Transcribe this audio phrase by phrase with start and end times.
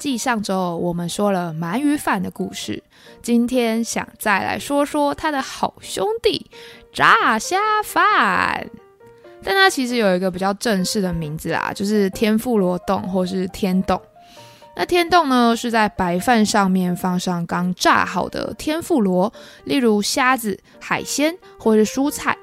[0.00, 2.82] 继上周我们说了鳗鱼饭的故事，
[3.20, 6.50] 今天想再来说说他的好兄弟
[6.90, 8.66] 炸虾饭。
[9.42, 14.00] 但它其实有一个比较正式的名字啊，就是天妇罗冻或是天冻。
[14.74, 19.30] 那天冻呢，是在白饭上面放上刚炸好的天妇罗，
[19.64, 22.34] 例如虾子、海鲜或是蔬菜。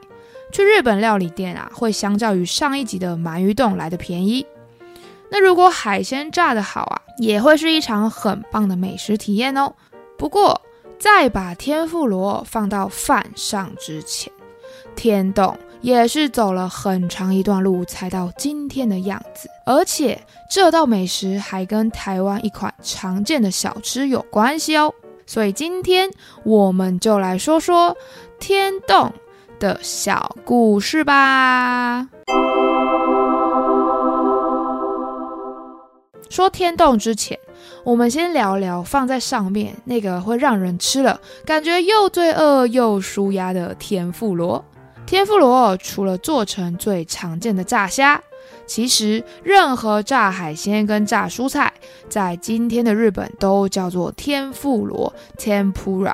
[0.51, 4.45] 去日本料理店啊，会相较于上一集的鳗鱼冻来的便宜。
[5.29, 9.73] 那如果海鲜炸得好啊，也会是一场很棒的美食体验哦。
[10.17, 10.61] 不过，
[10.97, 14.31] 在把天妇罗放到饭上之前，
[14.95, 19.49] 天冻也是走了很长一段路才到今天的样子。
[19.65, 20.19] 而且，
[20.49, 24.93] 这道美食还跟台湾一款常见的小吃有关系哦。
[25.25, 26.09] 所以，今天
[26.43, 27.95] 我们就来说说
[28.39, 29.13] 天冻
[29.59, 32.07] 的小故事吧。
[36.29, 37.37] 说天冻之前，
[37.83, 44.63] 我们先聊聊放在上面那个会让人吃了感觉又罪恶又舒压的天妇罗。
[45.05, 48.21] 天妇罗除了做成最常见的炸虾，
[48.65, 51.71] 其实任何炸海鲜跟炸蔬菜，
[52.09, 56.13] 在今天的日本都叫做天妇罗 （tempura）。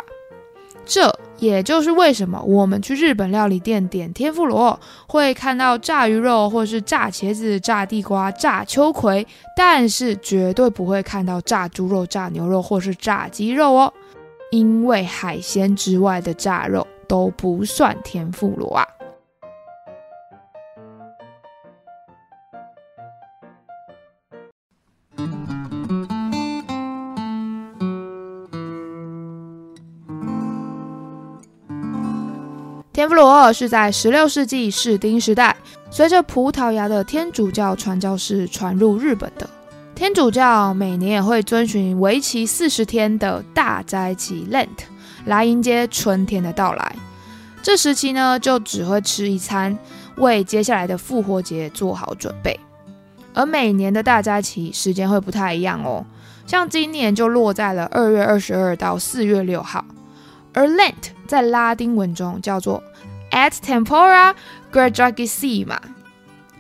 [0.86, 13.94] 这也就是为什么我们去日本料理店点天妇罗，会看到炸鱼肉，或是炸茄子、炸地瓜、炸秋葵，但是绝对不会看到炸猪肉、炸牛肉或是炸鸡肉哦，
[14.52, 18.88] 因为海鲜之外的炸肉都不算天妇罗啊。
[33.52, 35.56] 是在十六世纪士丁时代，
[35.90, 39.50] 随着葡萄牙的天主教传教士传入日本的。
[39.96, 44.68] 天主教每年也会遵循为期四十天的大斋期 （Lent）
[45.26, 46.96] 来迎接春天的到来。
[47.62, 49.78] 这时期呢，就只会吃一餐，
[50.18, 52.60] 为接下来的复活节做好准备。
[53.34, 56.06] 而每年的大斋期时间会不太一样哦，
[56.46, 59.86] 像今年就落在了二月二十二到四月六号。
[60.54, 62.84] 而 Lent 在拉丁文中叫做
[63.34, 64.34] ad tempora
[64.72, 65.78] gradagissima。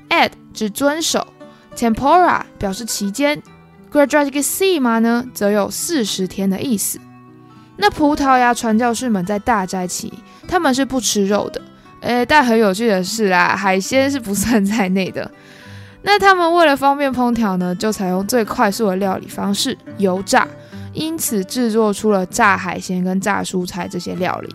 [0.09, 1.25] ad 指遵守
[1.75, 3.41] ，tempora 表示期间
[3.91, 6.99] ，gradagissima 呢则有四十天的意思。
[7.77, 10.11] 那葡萄牙传教士们在大斋期，
[10.47, 11.61] 他们是不吃肉的，
[12.01, 15.29] 诶，但很有趣的是啊，海鲜是不算在内的。
[16.01, 20.47] 那他们为了方便烹调呢，就采用最快速的料理方式——油炸。
[20.93, 24.53] 因此制作出了炸海鲜跟炸蔬菜这些料理。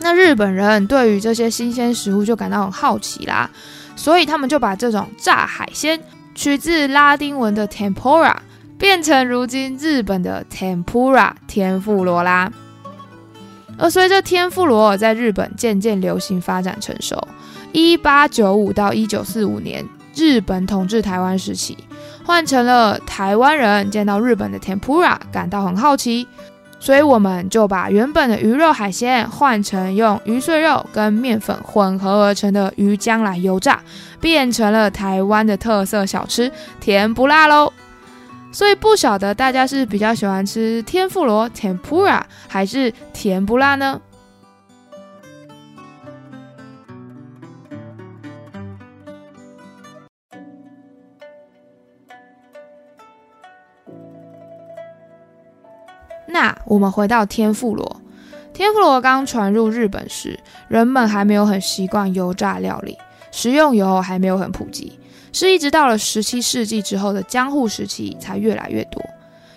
[0.00, 3.50] 那日本人对于这些新鲜食物就感到很好奇啦，
[3.96, 6.00] 所以他们就把这种炸海鲜
[6.34, 8.36] 取自拉丁文的 tempura，
[8.78, 12.52] 变成如今日本的 tempura 天妇罗啦。
[13.76, 17.16] 而随着天妇罗在日本渐渐流行发展成熟，
[17.72, 19.84] 一八九五到一九四五年
[20.14, 21.76] 日本统治台湾时期。
[22.24, 26.28] 换成了台湾人见到日本的 tempura 感到很好奇，
[26.80, 33.80] 所以我们就把原本的鱼肉海鲜换成用鱼碎肉跟面粉混合而成的鱼浆来油炸，
[34.20, 36.50] 变成了台湾的特色小吃
[36.80, 37.72] 甜不辣喽。
[38.50, 44.00] 所以不晓得大家是比较喜欢吃天妇罗 tempura 还是甜不辣呢？
[56.30, 58.00] 那我们回到天妇罗，
[58.52, 60.38] 天妇罗刚传入日本时，
[60.68, 62.98] 人们还没有很习惯油炸料理，
[63.32, 65.00] 食用油还没有很普及，
[65.32, 69.02] 是一直到了十七世纪之后的江户时期才越来越多。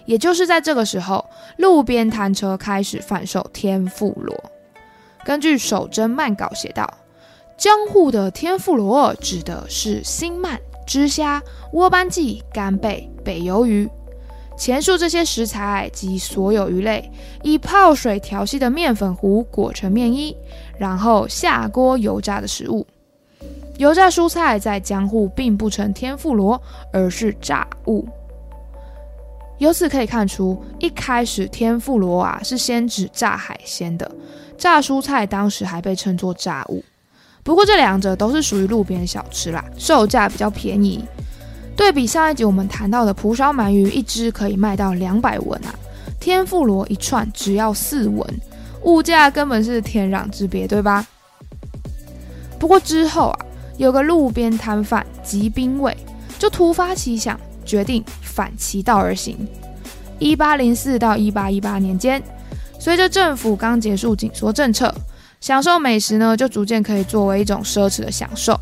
[0.06, 1.24] 也就是在这个时候，
[1.58, 4.36] 路边摊车开始贩售天妇罗。
[5.24, 6.92] 根据守真漫稿写道，
[7.58, 10.58] 江户的天妇罗指的是新鳗、
[10.88, 11.44] 知虾、
[11.74, 13.90] 窝斑鲫、干贝、北鱿鱼。
[14.62, 17.12] 前述这些食材及所有鱼类，
[17.42, 20.38] 以泡水调稀的面粉糊裹成面衣，
[20.78, 22.86] 然后下锅油炸的食物。
[23.78, 26.62] 油炸蔬菜在江户并不成天妇罗，
[26.94, 28.08] 而是炸物。
[29.58, 34.12] 由此可以看出，一开始天妇罗啊是先指炸海鲜的，
[34.60, 36.84] 炸蔬菜当时还被称作炸物。
[37.42, 41.04] 不过这两者都是属于路边小吃啦，售价比较便宜。
[41.76, 45.74] 对比上一集我们谈到的蒲烧鳗鱼，一只可以卖到两百文啊，
[46.20, 48.26] 天妇罗一串只要四文，
[48.84, 51.06] 物价根本是天壤之别，对吧？
[52.60, 53.40] 不过之后啊，
[53.78, 55.96] 有个路边摊贩吉兵卫
[56.38, 59.36] 就突发奇想，决定反其道而行。
[60.20, 62.22] 一八零四到一八一八年间，
[62.78, 64.94] 随着政府刚结束紧缩政策。
[65.40, 68.56] 享受美食呢，就逐渐可以作为一种奢侈的享受，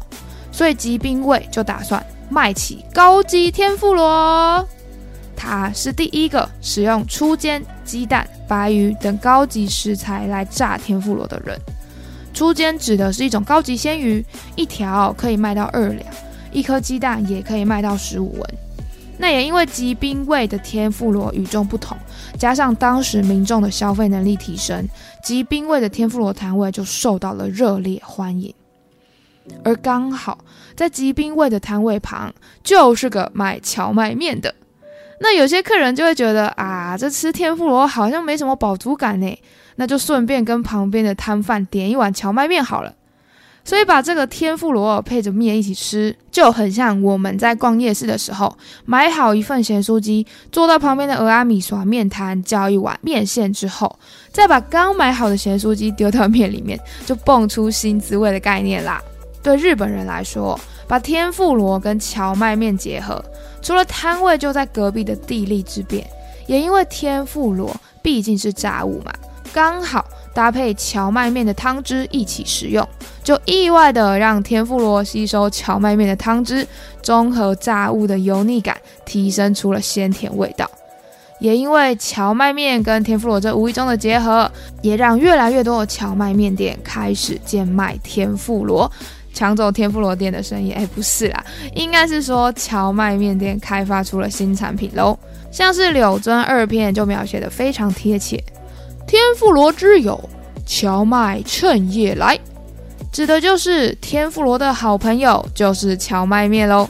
[0.50, 4.68] 所以吉兵卫就打算卖起高级天妇罗。
[5.36, 11.58] 他是第一个使用初煎鸡蛋、白鱼等高级食材来炸天妇罗的人。
[12.34, 14.24] 初煎指的是一种高级鲜鱼，
[14.56, 16.06] 一条可以卖到二两，
[16.52, 18.50] 一颗鸡蛋也可以卖到十五文。
[19.18, 21.98] 那也因为吉兵卫的天妇罗与众不同，
[22.38, 24.88] 加上当时民众的消费能力提升，
[25.24, 28.54] 吉兵卫的天妇罗摊位就受到了热烈欢迎。
[29.64, 30.38] 而刚好
[30.76, 34.54] 在吉兵卫的摊位旁就是个卖荞麦面的，
[35.20, 39.40] 那有些客人就会觉得啊，这吃天妇罗好像没什么饱足感呢，
[39.76, 42.94] 那就顺便跟旁边的摊贩点一碗荞麦面好了。
[43.66, 54.00] 所以把这个天妇罗配着面一起吃，就很像我们在逛夜市的时候，买好一份咸酥鸡，坐到旁边的俄阿米耍面摊，叫一碗面线之后，
[54.32, 59.00] 再把刚买好的咸酥鸡丢到面里面，就蹦出新滋味的概念啦。
[59.42, 63.24] 对日本人来说，把天妇罗跟荞麦面结合，
[63.62, 66.06] 除了摊位就在隔壁的地利之便，
[66.48, 69.14] 也因为天妇罗毕竟是炸物嘛，
[69.54, 70.06] 刚好。
[70.32, 72.88] 搭配荞麦面的汤汁一起食用，
[73.24, 76.66] 就意外的让天妇罗吸收荞麦面的汤汁，
[77.02, 80.70] 中和炸物的油腻感，提升出了鲜甜味道。
[81.40, 84.50] 也因为荞麦面跟天妇罗这无意中的结合，
[84.82, 88.90] 也让越来越多的荞麦面店开始贱卖天妇罗，
[89.40, 90.74] 抢走天妇罗店的生意。
[90.74, 91.42] 哎，不是啦，
[91.74, 95.18] 应该是说荞麦面店开发出了新产品喽。
[95.50, 98.36] 像是柳尊二片就描写的非常贴切。
[99.08, 100.30] 天妇罗之友，
[100.66, 102.38] 荞麦趁夜来，
[103.14, 106.90] 指的就是天妇罗的好朋友，就是荞麦面喽。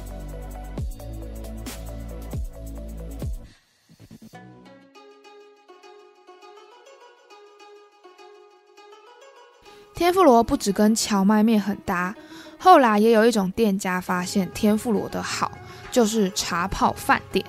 [9.94, 12.16] 天妇罗不只跟荞麦面很搭，
[12.60, 15.52] 后来也有一种店家发现天妇罗的好，
[15.90, 17.44] 就是茶泡饭店。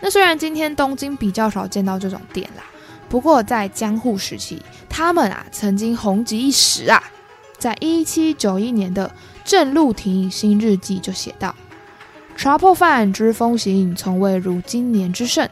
[0.00, 2.64] 那虽然今天东京比较少见到这种店啦。
[3.08, 7.02] 不过，在江户时期，他们啊曾经红极一时啊。
[7.56, 9.08] 在一七九一年的
[9.44, 11.54] 《正路亭新日记》就写道
[12.36, 15.48] ：“茶泡饭之风行，从未如今年之盛。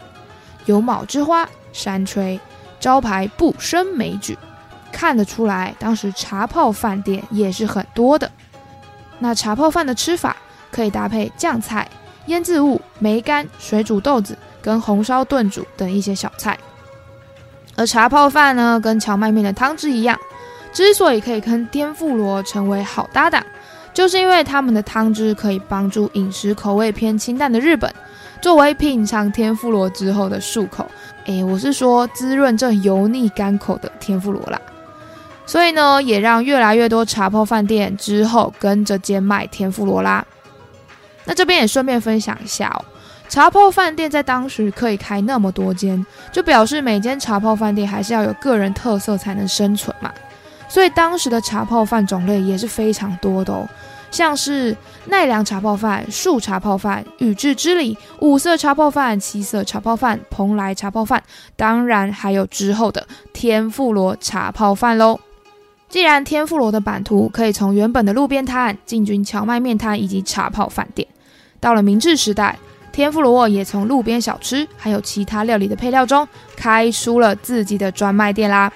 [0.67, 2.40] 有卯之花、山吹，
[2.81, 4.37] 招牌不胜枚举。
[4.90, 8.31] 看得出来，当时茶泡饭店也是很多的。
[9.22, 10.36] 那茶泡饭的吃法，
[10.72, 11.88] 可以搭配酱菜、
[12.26, 16.58] 腌制物、梅干、水煮豆子跟红烧炖煮等一些小菜。”
[17.76, 20.19] 而茶泡饭呢，跟荞麦面的汤汁一样，
[20.72, 23.42] 之所以可以跟天妇罗成为好搭档，
[23.94, 27.90] 就是因为他们的汤汁可以帮助饮食口味偏清淡的日本，
[28.40, 30.84] 作为品尝天妇罗之后的漱口。
[31.26, 34.60] 诶，我是说滋润这油腻干口的天妇罗啦。
[35.44, 40.25] 所以呢，也让越来越多茶泡饭店之后跟着兼卖天妇罗啦。
[41.25, 42.84] 那这边也顺便分享一下哦。
[43.29, 50.13] 茶泡饭店在当时可以开那么多间，就表示每间茶泡饭店还是要有个人特色才能生存嘛。
[50.69, 53.69] 所以当时的茶泡饭种类也是非常多的哦，
[54.11, 61.22] 像是奈良茶泡饭、树茶泡饭、宇治之里、五色茶泡饭、七色茶泡饭、蓬莱茶泡饭，
[61.56, 65.19] 当然还有之后的天妇罗茶泡饭喽。
[65.93, 71.06] 既然天妇罗的版图可以从原本的路边摊进军荞麦面摊以及茶泡饭店，
[71.61, 72.58] 到了明治时代。
[72.91, 78.72] 天妇罗也从路边小吃，还有其他料理的配料中开出了自己的专卖店啦。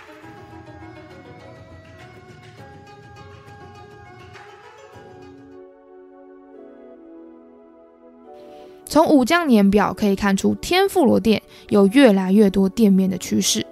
[8.85, 13.67] 从武将年表可以看出，天妇罗店有越来越多店面的趋势，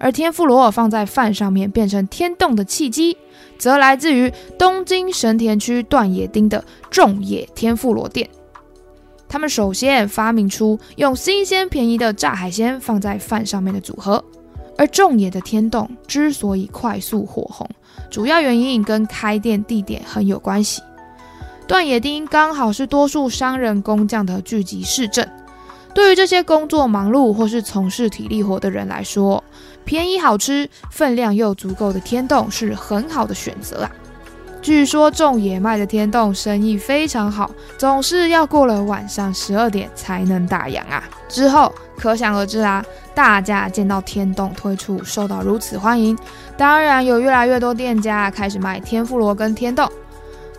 [0.00, 3.16] 而天妇罗放在饭上面变成天洞的契机，
[3.58, 8.28] 则来自于东京神田区段野町的众野天妇罗店。
[9.28, 14.24] 他们首先发明出用新鲜便宜的炸海鲜放在饭上面的组合，
[14.76, 17.68] 而众野的天洞之所以快速火红，
[18.10, 20.82] 主要原因跟开店地点很有关系。
[21.68, 25.30] 段野町刚好是多数商人工匠的聚集市镇，
[25.94, 29.42] 对于这些工作忙碌或是从事体力活的人来说，
[29.84, 33.90] 便宜好吃、分量又足够的天冻是很好的选择啊。
[34.62, 41.02] 据说种野麦的天冻生意非常好，总是要过了晚上十二点才能打烊啊。
[41.28, 46.16] 之后可想而知啊，大家见到天冻推出受到如此欢迎，
[46.58, 49.90] 当然有越来越多店家开始卖天妇罗跟天冻。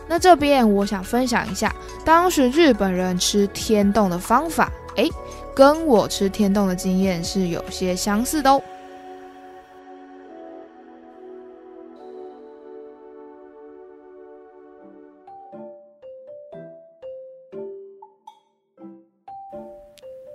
[0.07, 1.73] 那这边我想分享一下
[2.03, 5.09] 当时日本人吃天冻的方法，诶，
[5.55, 8.61] 跟我吃天冻的经验是有些相似的哦。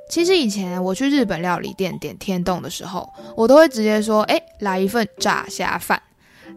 [0.08, 6.00] 其实以前我去日本料理店点天冻的时候，我都会直接说：“哎，来一份炸虾饭。”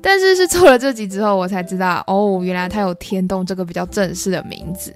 [0.02, 4.96] 但是是做了这集之后，我才知道哦，原来它有天冻这个比较正式的名字。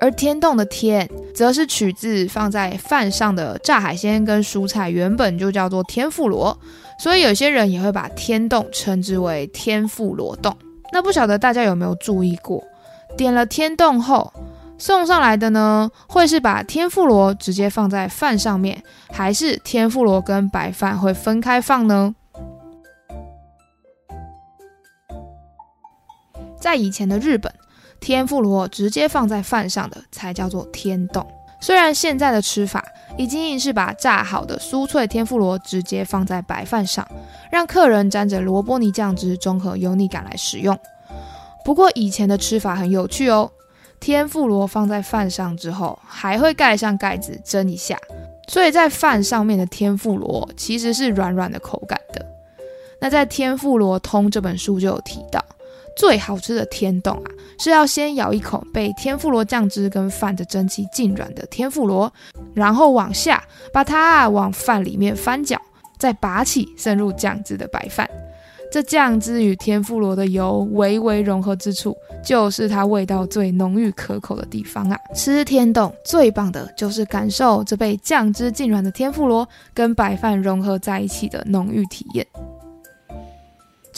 [0.00, 6.56] 而天冻的天，则是取自放在饭上的炸海鲜跟蔬菜，原本就叫做天妇罗，
[6.98, 10.56] 所以有些人也会把天冻称之为天妇罗冻。
[10.92, 12.62] 那不晓得大家有没有注意过，
[13.16, 14.32] 点了天冻后。
[14.80, 22.14] 送上来的呢，会是把天妇罗直接放在饭上面，还是天妇罗跟白饭会分开放呢？
[26.60, 27.52] 在以前的日本，
[28.00, 31.26] 天妇罗直接放在饭上的才叫做天冻。
[31.60, 32.84] 虽然现在的吃法
[33.16, 37.06] 已经是把炸好的酥脆天妇罗直接放在白饭上，
[37.50, 40.78] 让客人沾着萝卜泥酱汁中和油腻感来食用。
[41.64, 43.50] 不过以前的吃法很有趣哦。
[44.00, 47.98] 天妇罗放在饭上之后，还会盖上盖子蒸一下，
[48.46, 52.24] 所以在饭上面的天妇罗其实是软软的口感的。
[53.00, 55.44] 那在《天妇罗通》这本书就有提到，
[55.98, 62.10] 最好吃的天冻啊，是要先咬一口被天妇罗酱汁跟饭的蒸汽浸软的天妇罗，
[62.54, 65.60] 然后往下把它往饭里面翻搅，
[65.98, 68.08] 再拔起渗入酱汁的白饭。
[68.70, 74.96] 这酱汁与天妇罗的油微微融合之处，就是它味道最浓郁可口的地方啊！
[75.16, 82.24] 吃天冻最棒的就是感受这被酱汁浸软的天妇罗跟白饭融合在一起的浓郁体验。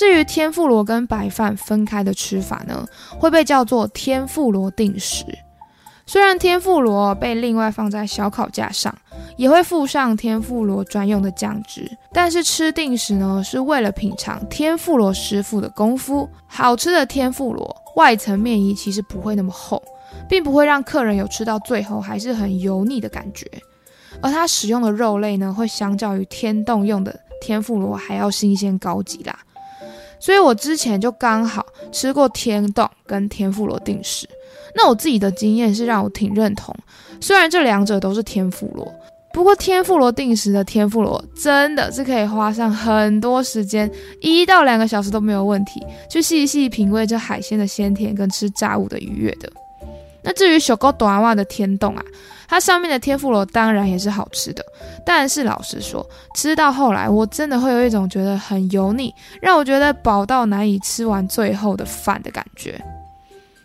[0.00, 2.86] 至于天妇罗跟白饭分开的吃法呢，
[3.18, 5.26] 会被叫做天妇罗定时。
[6.06, 8.96] 虽然天妇罗被另外放在小烤架上，
[9.36, 16.26] 也会附上天妇罗专用的酱汁，但是吃定时呢，是为了品尝天妇罗师傅的功夫。
[16.46, 19.82] 好吃的天妇罗外层面衣其实不会那么厚，
[20.26, 23.46] 并不会让客人有吃到最后还是很油腻的感觉。
[24.22, 29.38] 而它使用的肉类呢，会相较于天冻用的天妇罗还要新鲜高级啦。
[30.20, 34.28] 所以我之前就刚好吃过天冻跟天妇罗定时。
[34.72, 36.72] 那我自己的经验是让我挺认同，
[37.20, 38.86] 虽然这两者都是天妇罗，
[39.32, 49.50] 不过天妇罗定时的天妇罗真的是可以花上很多时间，一到两个小时都没有问题，去细细品味这海鲜的鲜甜跟吃炸物的愉悦的。
[50.22, 52.02] 那至于小高短袜的天冻啊，
[52.48, 54.64] 它上面的天妇罗当然也是好吃的，
[55.04, 62.80] 但是老实说，吃到后来我真的会有一种觉得很油腻，让我觉得饱到难以吃完最后的饭的感觉。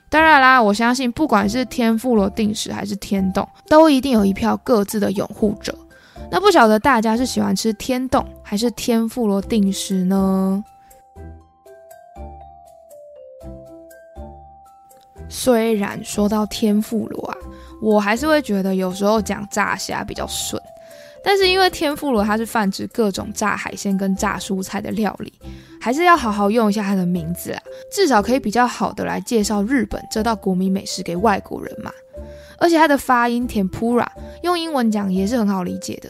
[0.09, 5.77] 当然啦，我相信不管是天妇罗定时还是天冻，都一定有一票各自的拥护者。
[6.31, 10.63] 那不晓得大家是喜欢吃天冻还是天妇罗定时呢？
[15.29, 17.37] 虽然说到天妇罗啊，
[17.81, 20.61] 我还是会觉得有时候讲炸虾比较顺。
[21.23, 25.33] 但是因为天妇罗它是泛指各种炸海鲜跟炸蔬菜的料理，
[25.81, 31.91] 还是要好好用一下它的名字啊，至少可以比较好的来介绍日本这道国民美食给外国人嘛。
[32.59, 34.07] 而且它的发音甜鋪舦
[34.43, 36.09] 用英文讲也是很好理解的，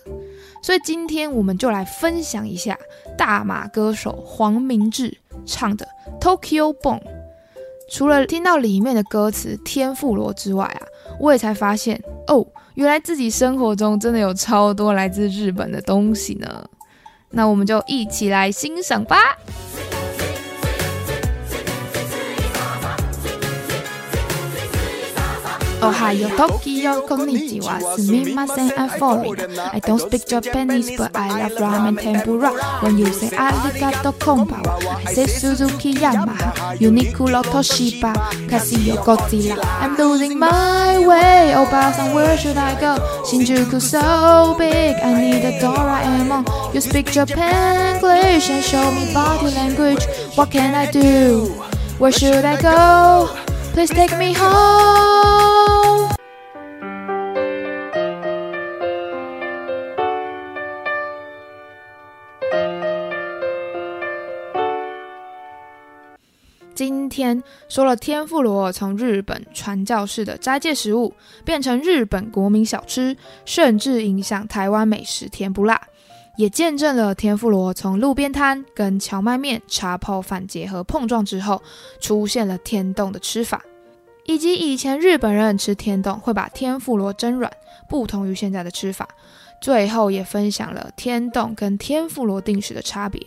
[0.62, 2.77] 所以今天我们就来分享一下
[3.17, 5.88] 大马歌手黄明志唱的
[6.19, 7.14] Tokyo Bone。
[7.89, 10.81] 除了听到里面的歌词天妇罗之外啊，
[11.19, 12.45] 我也才发现哦。
[12.75, 16.67] 原来自己生活中真的有超多来自日本的东西呢，
[17.29, 19.17] 那我们就一起来欣赏吧。
[25.85, 29.69] Ohio, Tokyo, konnichiwa, sumimasen, I'm foreigner.
[29.73, 32.49] I don't speak Japanese, but I love ramen tempura.
[32.81, 38.13] When you say arigato konbawa, I say Suzuki Yamaha, Uniqlo Toshiba,
[38.49, 39.63] Casio Godzilla.
[39.81, 42.97] I'm losing my way, oh, Basan, where should I go?
[43.25, 46.73] Shinjuku so big, I need a Doraemon.
[46.73, 50.05] You speak Japan English and show me body language.
[50.35, 51.45] What can I do?
[51.99, 53.29] Where should I go?
[53.73, 55.54] Please take me home.
[67.09, 75.81] 天说了天妇罗从日本传教士的斋戒食物变成日本国民小吃，甚至影响台湾美食甜不辣，
[76.35, 81.62] 也见证了天妇罗从路边摊跟荞麦面、茶泡饭结合碰撞之后，
[82.00, 83.63] 出现了天冻的吃法，
[84.25, 87.51] 以及以前日本人吃天冻会把天妇罗蒸软，
[87.88, 89.07] 不同于现在的吃法。
[89.62, 93.21] 最后也分享了天冻跟天妇罗定时的差别。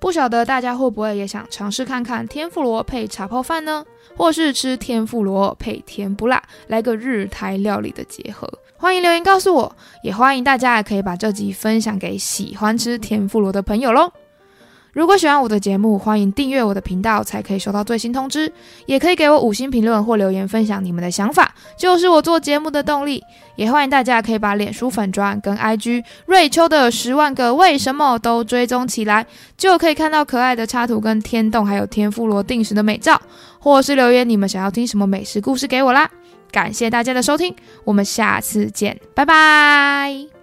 [0.00, 3.84] 不晓得大家会不会也想尝试看看天妇罗配茶泡饭呢？
[4.16, 8.48] 或是吃天妇罗配甜不辣，来个日台料理的结合？
[8.76, 14.12] 欢迎留言告诉我，也欢迎大家可以把这集分享给喜欢吃天妇罗的朋友喽。
[14.98, 18.52] 如果喜欢我的节目，欢迎订阅我的频道，才可以收到最新通知。
[18.84, 23.22] 也可以给我五星评论或留言分享你们的想法，就是我做节目的动力。
[23.54, 29.24] 也欢迎大家可以把脸书粉砖跟 IG 瑞秋的十万个为什么都追踪起来，
[29.56, 33.22] 就可以看到可爱的插图跟天洞还有天妇罗定时的美照，
[33.60, 36.10] 或是留言你们想要听什么美食故事给我啦。
[36.50, 40.37] 感谢大家的收听，我们下次见，拜拜。